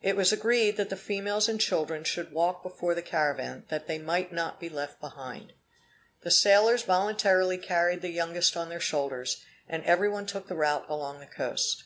[0.00, 3.98] It was agreed that the females and children should walk before the caravan, that they
[3.98, 5.54] might not be left behind.
[6.20, 10.88] The sailors voluntarily carried the youngest on their shoulders, and every one took the route
[10.88, 11.82] along the coast.